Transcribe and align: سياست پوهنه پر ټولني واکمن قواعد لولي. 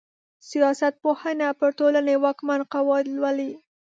سياست 0.49 0.93
پوهنه 1.03 1.47
پر 1.59 1.69
ټولني 1.79 2.15
واکمن 2.23 2.61
قواعد 2.73 3.07
لولي. 3.15 3.51